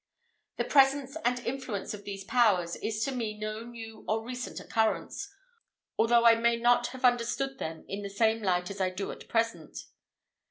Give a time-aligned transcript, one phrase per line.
[0.57, 5.31] The presence and influence of these powers is to me no new or recent occurrence,
[5.95, 9.27] although I may not have understood them in the same light as I do at
[9.29, 9.77] present.